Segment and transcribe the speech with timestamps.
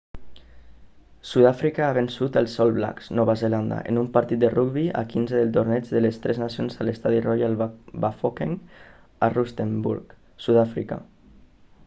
[1.31, 5.37] sudàfrica ha vençut als all blacks nova zelanda en un partit de rugbi a quinze
[5.41, 7.55] del torneig de les tres nacions a l'estadi royal
[8.07, 8.55] bafokeng
[9.27, 10.17] a rustenburg
[10.47, 10.99] sudàfrica